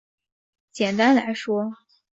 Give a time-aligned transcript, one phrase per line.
[0.71, 1.73] 简单来说